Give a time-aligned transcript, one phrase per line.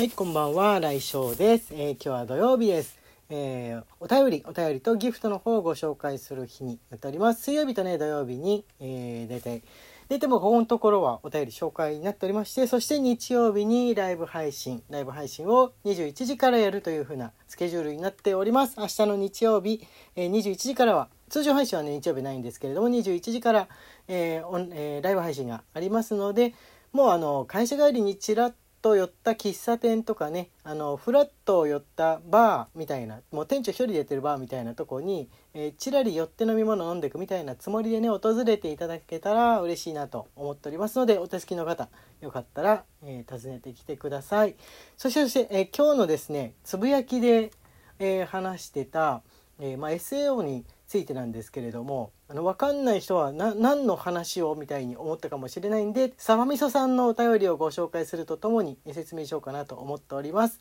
[0.00, 2.98] はい、こんばんは、来翔です、えー今日は土曜日です。
[3.28, 7.42] えーお便り、お便りとギフトの方をご紹介する日になっております。
[7.42, 9.62] 水曜日とね、土曜日に、えー、大体、
[10.08, 18.76] 出てもここのところはお便り紹介になっておりまして、そして日曜日にライブ配信、ライブ配信を21時からやるという風なスケジュールになっております。
[18.78, 19.86] 明日の日曜日、
[20.16, 23.68] えー21時からは、通常配信はね、日曜日ないんですけれども、21時から、
[24.08, 26.54] えーえーライブ配信がありますので、
[26.92, 41.88] もうあの、会社帰りにちらっと寄った喫茶店とかねあのフラッと寄ったバーみたいなもう店長一人でやってるバーみたいなとこに、えーちらり寄って飲み物飲んでいくみたいなつもりでね訪れていただけたら嬉しいなと思っておりますのでお手すきの方
[42.20, 44.56] よかったら、えー訪ねてきてください。
[44.96, 47.52] そしてそして、えー今日のですねつぶやきで、
[47.98, 49.22] え話してた、
[49.58, 60.58] えーまあ、SAO についてなんですけれどもあの分かんない人はな何の話をみたいに思ったかもしれないんでサバみそさんのお便りをご紹介するとともに説明しようかなと思っております。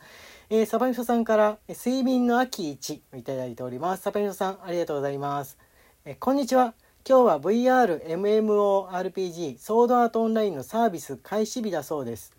[0.51, 4.03] えー、サバみそさんからえ睡眠の秋一いただいております。
[4.03, 5.57] サバみそさんありがとうございます。
[6.05, 6.75] えこんにちは。
[7.09, 12.38] 今日は VR MMORPG ソードアートオンラインのサービス開始日だそうです。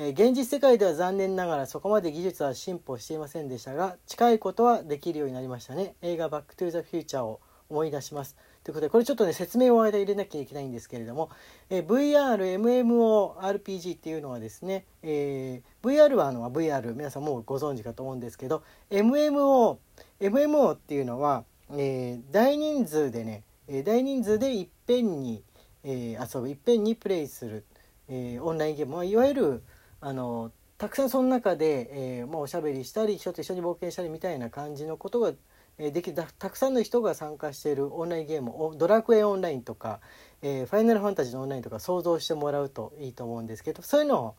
[0.00, 5.96] え現実世界では残念ながらそこまで技術は進歩していませんでしたが近いことはできるようになりましたね。
[6.02, 8.36] 映画「バック・トゥ・ザ・フューチャー」を思い出します。
[8.62, 11.30] ということでこれちょっとね説明を間入れなきゃいけないんですけれども、
[11.68, 18.62] え VRMMORPG っていうのはですね、えー VR はあの VR 皆さんもうご存知かと思うんですけど
[18.92, 19.78] MMO
[20.20, 25.42] MMO っていうのは、えー大人数でねえ大人数でいっぺんに、
[25.82, 27.64] えー遊ぶいっぺんにプレイする、
[28.08, 29.64] えオンラインゲームまあいわゆる
[30.00, 35.32] あのたくさんその中で、えーまあ、おしゃべりしたり人と一緒に冒険したりみたいな感じのことが、
[35.78, 40.00] えーできたたくさんの人が参加しているオンラインゲームおドラクエオンラインとか、
[40.42, 44.34] えーファイナルファンタジーのオンラインとか想像してもらうといいと思うんですけどそういうのを、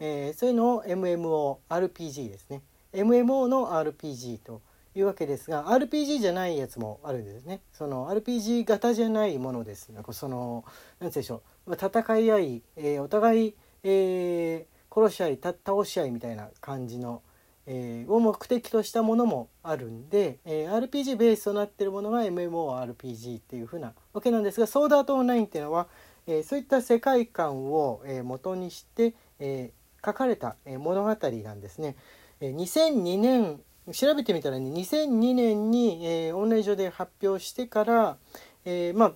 [0.00, 2.62] えーそういうのを MMORPG ですね。
[2.92, 4.62] MMO の RPG と
[4.94, 7.60] いうわけですが RPG じゃないやつもあるんですね。
[7.72, 9.90] その RPG 型じゃないものです。
[9.90, 11.74] なんかその何て言うんでしょう。
[11.74, 17.22] 戦い合い、えーお互い、えー殺し合い倒し合いみたいな感じの、
[17.66, 25.88] えーを目的としたものもあるんで、えー RPG ベースとなってるものが MMORPG っていう風なわけなんですがソードアートオンラインっていうのは、
[26.26, 31.96] えーそういった世界観を、えー元にして、えー書かれた、えー物語なんですね。
[32.40, 33.60] えー2002年
[33.92, 38.16] 調べてみたらね2002年に、えーオンライン上で発表してから、
[38.64, 39.12] えーまあ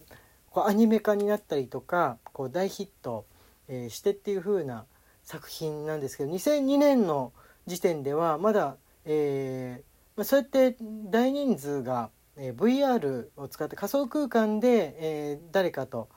[0.51, 3.27] こうアニメ化になったりとかこう大ヒット、
[3.69, 4.87] えーしてっていう風な
[5.29, 7.35] 作品なんですけど2002年の
[7.67, 12.09] 時点ではまだ、えーまあ、そうやって大人数が、
[12.39, 16.09] えー VR を使って仮想空間で、えー誰かと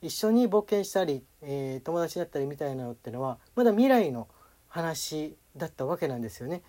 [0.00, 4.28] 一緒に冒険したり、えー友達だったりみたいなのってのはまだ未来の
[4.68, 6.62] 話だったわけなんですよね。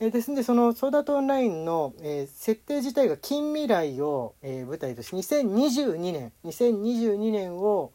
[0.00, 7.92] えーですのでそのソーダートオンラインの、えー設定自体が近未来を、えー舞台として2022年2022年を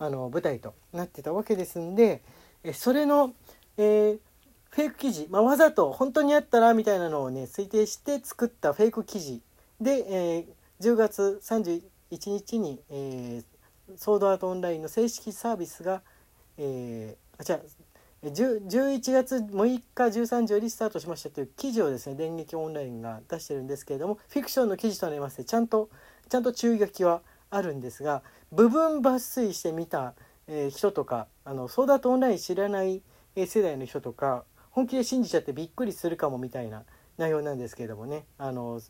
[0.00, 2.20] あの舞台となってたわけですんで、
[2.64, 3.34] えそれの、
[3.76, 4.18] えー
[4.72, 9.42] フェイク記事、まあ、わざと本当にあったらみたいなのをね推定して作ったフェイク記事。
[9.80, 10.46] で、えー
[10.80, 11.82] 10月31
[12.30, 16.02] 日に、えーソードアートオンラインの正式サービスが、
[16.56, 17.60] えーあじゃあ
[18.22, 25.88] 11月6日13時よりスタートしましたという記事をですね電撃オンラインが出してるんですけれどもフィクションの記事となりましてちゃんと
[26.28, 28.22] ちゃんと注意書きはあるんですが
[28.52, 30.14] 部分抜粋してみた、
[30.50, 33.02] えー人とかあのソードアートオンライン知らない
[33.36, 36.82] 世代の人とか本気で信じちゃってびっくりするかもみたいな
[37.16, 38.24] 内容なんですけれどもね。
[38.36, 38.80] あの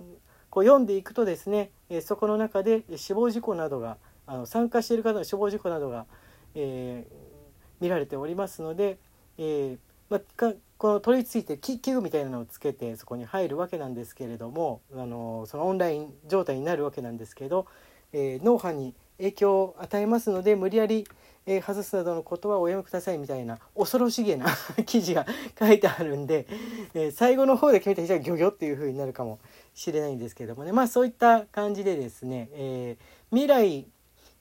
[0.48, 6.06] こう読んでいくとですね、えそこの中で死亡事故などがあの参加している方の死亡事故などが、
[6.56, 7.30] えー
[7.80, 8.98] 見られておりますので、
[9.38, 9.78] えー
[10.10, 17.66] まあ、この取り付いて器器具みたいなのをつけてそこに入るわけなんですけれどもあのそのオンライン状態になるわけなんですけど、
[18.12, 21.06] えー脳波に影響を与えますので無理やり、
[21.52, 24.46] えー外すなどのことはおやめくださいみたいな恐ろしげな
[24.86, 25.26] 記事が
[25.58, 26.46] 書いてあるんで、
[26.94, 29.40] えー最後の方で決めた人はギョギョっていう風になるかも
[29.74, 30.70] しれないんですけれどもね。
[30.72, 33.86] まあそういった感じでですね、えー未来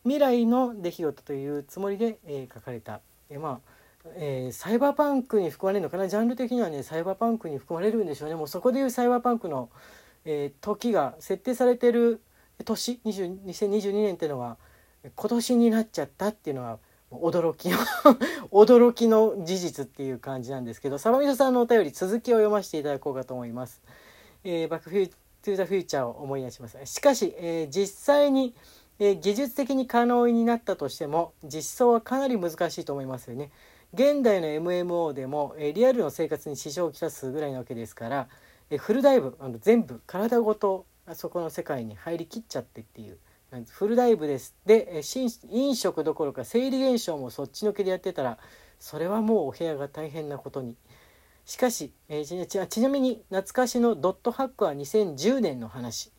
[0.04, 6.08] 未来の出来事というつもりで、えー書かれた、えーまあえーサイバーパンクに含まれるのかな？
[6.08, 8.36] ジャンル的にはねサイバーパンクに含まれるんでしょうね。
[8.36, 9.70] もうそこでいうサイバーパンクの、
[10.26, 12.22] えー時が設定されてる
[12.64, 14.58] 年20 2022年っていうのは
[15.16, 16.78] 今年になっちゃったっていうのは
[17.12, 17.78] 驚きの
[18.52, 23.82] 驚きの事実っていう感じなんですけどサバミソさんのお便り続きを読ませていただこうかと思います。
[24.44, 25.12] えーバックフュー
[25.42, 26.78] トゥザフューチャーを思い出します。
[26.86, 28.54] しかし、えー実際に、
[29.00, 33.52] えー技術的に可能になったとしても実装はかなり難しいと思いますよね。
[33.94, 38.28] 現代の MMO でも、えリアルの生活に支障をきたすぐらいなわけですから、
[38.70, 43.18] えフルダイブあの全部体ごとあそこの世界に入りきっちゃってっていう
[43.70, 44.56] フルダイブです。
[44.66, 45.02] で
[45.50, 48.38] 飲食どころか生理現象もそっちのけでやってたら
[48.80, 50.76] それはもうお部屋が大変なことに。
[51.46, 56.12] しかし、えー、ちなみに懐かしのドットハックは2010年の話。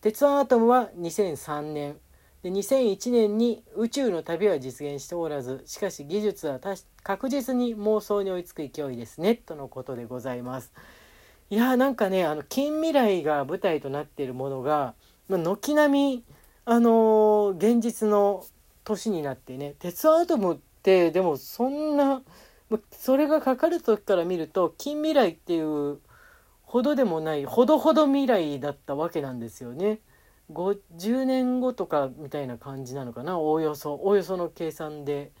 [0.00, 1.96] 鉄腕アトムは2003年。
[2.42, 6.60] で2001年に宇宙の旅は実現しておらずしかし技術は
[7.02, 9.34] 確実に妄想に追いつく勢いですね。
[9.34, 10.72] とのことでございます。
[11.50, 14.94] いやーなんかねあの近未来が舞台となっているものが
[15.28, 16.24] 軒並み
[16.70, 18.44] あのー、現実の
[18.84, 22.20] 年になってね鉄アトムってでもそんな
[22.90, 25.96] それが書かれた時から見ると近未来っていう
[26.60, 30.00] ほどでもないほどほど未来だったわけなんですよね。
[30.52, 33.38] 50年後とかみたいな感じなのかな？
[33.38, 35.32] おおよそおおよその計算で。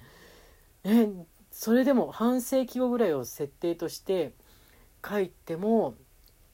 [0.84, 1.10] え
[1.50, 4.32] それでも半世紀後ぐらいを設定として
[5.06, 5.94] 書いても、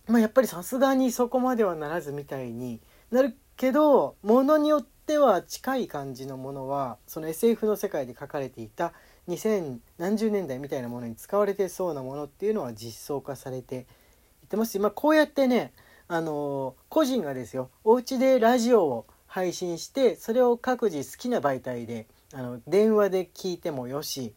[0.09, 2.81] まあ、やっぱりさすがにそこまではならずみたいに
[3.13, 8.93] なるけどものによっては近い感じのものはその SF の世界で書かれていた
[9.29, 15.73] 2000何十年代みたいなものに使われてそうなものっていうのは実装化されていってますし、まあ、こうやってね
[16.09, 24.35] あの個人がですよお家でラジオを配信してそれを各自好きな媒体であの電話で聞いてもよし、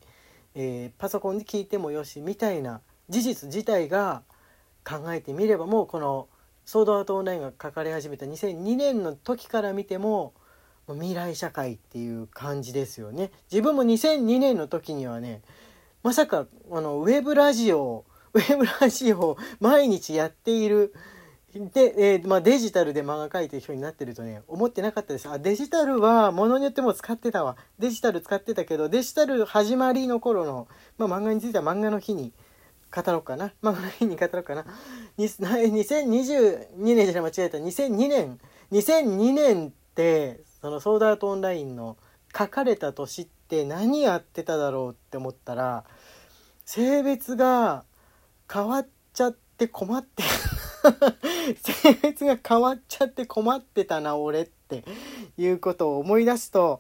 [0.56, 4.24] えー、パソコンで聞いてもよしみたいな事実自体が
[4.84, 6.28] 考えてみればもうこの
[6.68, 10.34] 「ソードアートオンライン」が書かれ始めた2002年の時から見ても
[10.88, 13.32] 未来社会っていう感じですよね。
[13.50, 15.42] 自分も2002年の時にはね
[16.04, 18.04] まさかあのウェブラジオ
[18.34, 20.94] ウェブラジオを毎日やっている
[21.54, 30.68] で、えー、まあ、デジタルで漫画描いてる人になってるとね思ってなかったですあデジタルはものによっても使ってたわデジタル使ってたけどデジタル始まりの頃の、
[30.98, 32.34] まあ、漫画については漫画の日に
[32.94, 33.54] 語ろうかな。
[33.62, 34.66] まあ、この日に語ろうかな。
[35.18, 37.58] 2022年 じゃ間違えた。
[37.58, 38.40] 2002年。
[38.72, 41.98] 2002年って、そのソーダアートオンラインの
[42.38, 45.86] 書かれた年って何やってただろうって思ったら、
[46.66, 47.86] 性別が
[48.52, 50.24] 変わっちゃって困って
[51.62, 54.84] 性別が変わっちゃって困ってたな、俺って
[55.38, 56.80] いうことを思い出すと、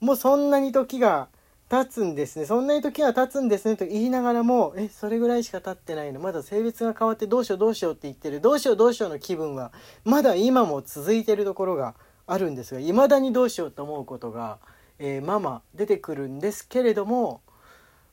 [0.00, 1.28] もうそんなに時が
[1.72, 2.44] 経つんですね。
[2.44, 6.20] そんなに時は経つんですねと言いながらもえそれぐらいしか経ってないの？
[6.20, 8.42] まだ性別が変わってどうしようどうしようって言ってる？
[8.42, 9.72] どうしようどうしようの気分は
[10.04, 11.94] まだ今も続いてるところが
[12.26, 14.58] あるんですが未だにどうしようと思うことが、
[14.98, 17.40] えー、まま出てくるんですけれども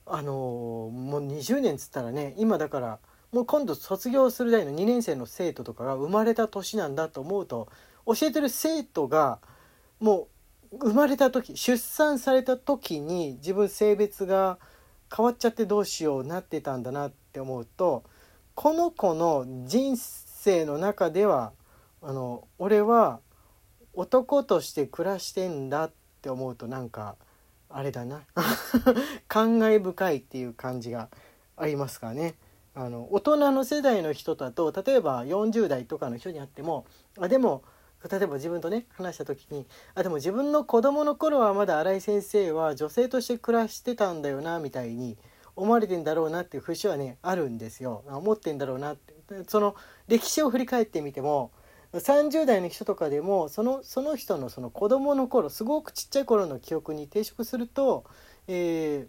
[0.05, 0.35] あのー、
[0.91, 2.99] もう20年つったらね今だから
[3.33, 7.67] もう今度卒業する代の2年生の生徒とかが生まれた年なんだと思うと
[8.05, 9.39] 教えてる生徒が
[9.99, 10.27] もう
[10.71, 14.59] 生まれた時出産された時に自分性別が
[15.15, 18.03] 変わっちゃってどうしようなってたんだなって思うと
[18.53, 21.53] この子の人生の中では
[22.01, 23.19] あの俺は
[23.93, 27.15] 男として暮らしてんだって思うとなんか
[27.69, 28.21] あれだな
[29.27, 31.09] 感慨深いっていう感じが
[31.57, 32.35] ありますかね。
[32.75, 36.85] あの大人の世代の人だと例えば40代とかの人にあっても
[37.17, 37.63] あでも
[38.07, 45.17] 例えば自分とね話した時にあでも自分の子供の頃はまだ新井先生は女性として暮らしてたんだよなみたいに
[45.55, 48.03] 思われてんだろうなっていう節はねあるんですよ。
[48.07, 49.13] 思ってんだろうなって。
[49.47, 49.75] その
[50.07, 51.51] 歴史を振り返ってみても
[51.93, 58.05] 30代の人とかでもそのその人のその子供の頃すごくちっちゃい頃の記憶に抵触すると、
[58.47, 59.07] え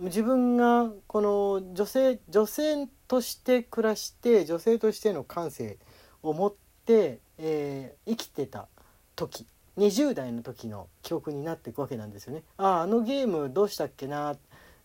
[0.00, 5.78] ー、自分がこの女性女性として暮らして女性としての感性
[6.22, 6.54] を持っ
[6.86, 7.69] てえー、
[8.06, 8.68] 生きてた
[9.16, 9.46] 時
[9.78, 12.42] 20代の時の記憶になっていくわけなんですよね。
[12.56, 14.36] あああのゲームどうしたっけな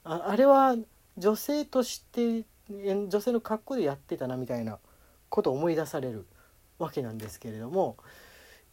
[0.04, 0.76] ああれは
[1.18, 4.80] 女性として女性の格好でやってたなみたいな
[5.30, 6.26] ことを思い出される
[6.80, 7.98] わけなんですけれども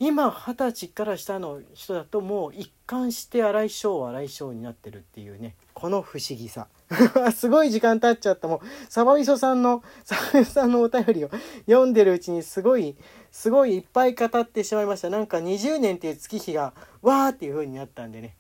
[0.04, 5.54] 今二十歳から下の人だともう一貫して荒井翔荒井翔になってるっていうね。
[5.75, 6.66] この不思議さ。
[7.32, 8.49] すごい時間経っちゃった。
[8.49, 11.30] もうサバみそさんの サバみそさんのお便りを
[11.66, 12.97] 読んでるうちにすごい
[13.30, 15.09] すごいいっぱい語ってしまいました。
[15.09, 18.35] なんか20年っていう月日がわーっていう風になったんでね。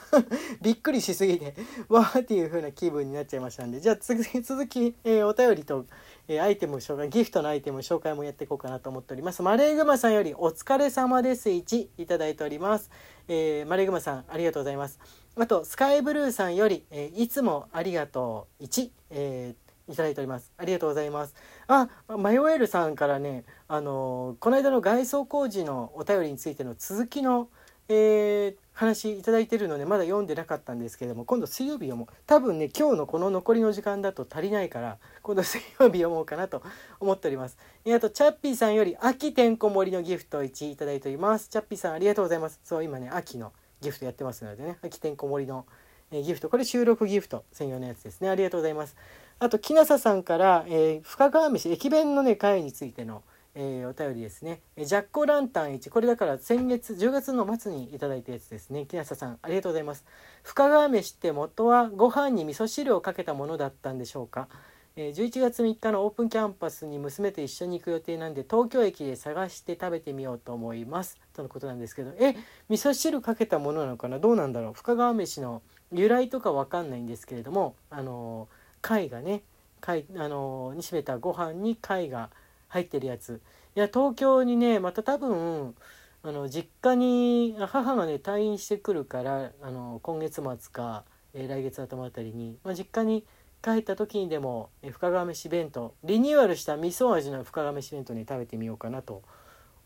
[0.60, 1.54] びっくりしすぎて
[1.88, 3.80] わーっていう風な気分になっちゃいましたんで。
[3.80, 5.86] じゃあ続き続き、えー、お便りと、
[6.28, 9.42] えー、アイテム紹介ギフトのアイテム紹介もやっていこうかなと思っております。
[9.42, 11.48] マレーグマさんよりお疲れ様です。
[11.48, 12.90] 1いただいております、
[13.28, 14.98] えー、マレーグマさんありがとうございます。
[15.36, 18.64] あとスカイブルーさんより、えいつもありがとう。
[18.64, 20.52] 1、えーいただいております。
[20.56, 21.34] ありがとうございます。
[21.68, 27.48] あ、マヨエルさんからね、あのこの間の外装工事のお便りについての続きの、
[27.88, 32.06] えー、話いただいてるのでまだ読んでなかったんですけども今度水曜日読もう。
[32.26, 36.62] 多分ね今日のこの残りの時間だと足りないから今度水曜日読もうかなと
[37.00, 37.56] 思っております。
[37.84, 41.48] えあとチャッピーさんより秋てんこ盛りのギフト1いただいております。
[41.48, 42.60] チャッピーさんありがとうございます。
[42.64, 45.64] そう今ね秋のギフトやってますのでね秋てんこ盛りの、
[46.10, 46.48] えギフト。
[46.48, 48.28] これ収録ギフト専用のやつですね。
[48.28, 48.96] ありがとうございます。
[49.38, 53.22] あときなささんから、えー、深川飯駅弁のね会についての
[53.58, 54.60] えー、お便りですね。
[54.76, 55.88] ジャッコランタン1。
[55.88, 58.84] これだから先月、10月の末にいただいたやつですね。
[58.84, 60.04] 木下さん、ありがとうございます。
[60.42, 64.48] 深川飯って元はご飯に味噌汁をかけたものだったんでしょうか？
[64.94, 71.18] えー、11月3日のオープンキャンパスに娘と一緒に行く予定なんで、東京駅で探して食べてみようと思います。
[71.32, 72.34] とのことなんですけど、え、
[72.68, 74.18] 味噌汁かけたものなのかな？
[74.18, 74.72] どうなんだろう？
[74.74, 78.48] 深川飯の由来とかわかんないんですけれども、あの
[78.82, 79.40] 貝がね、
[79.80, 82.28] 貝、あの煮しめたご飯に貝が
[82.68, 83.40] 入ってるやつ。
[83.74, 85.74] いや東京にねまた多分
[86.22, 91.04] あの実家に母がね退院してくるからあの今月末か、
[91.34, 93.24] えー、来月頭あたりに、まあ、実家に
[93.62, 99.22] 帰った時にでも、えー、深川飯弁当リニューアルした味噌味の深川飯弁当に食べてみようかなと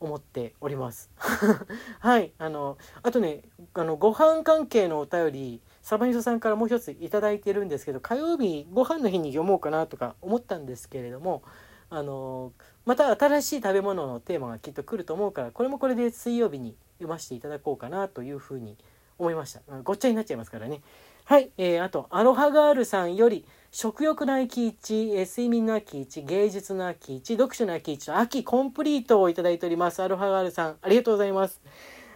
[0.01, 1.11] 思っております。
[2.01, 3.43] はいあのあとね
[3.75, 11.43] あのご飯関係のお便りサバニソさんからもう一つ頂いてるんですけど火曜日ご飯の日に読もうかなとか思ったんですけれども
[11.91, 12.53] あの
[12.87, 18.77] また新しい食べ物のテーマがきっと来ると思うからこれもこれで水曜日に読ませていただこうかなというふうに
[19.19, 19.61] 思いました。
[19.83, 20.81] ごっちゃになっちゃいますからね。
[21.25, 30.03] はい、えー、あとアロハガールさんより食欲の秋一、えー、睡眠の秋一、芸術の秋一、読書の秋一秋コンプリートをいただいております。
[30.03, 31.61] アロハガールさんありがとうございます。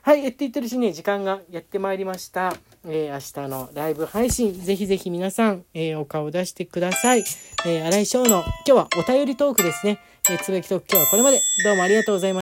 [0.04, 2.54] はい、えって言ってるしね、時間がやってまいりました。
[2.86, 7.24] えー、明日のライブ配信、ぜひぜひ皆さん、えー、お顔出してください。
[7.64, 9.98] えー、新井翔の、今日はお便りトークですね。
[10.30, 11.40] え、つぶやきトーク、今日はこれまで。
[11.64, 12.32] どうもありがとうございました。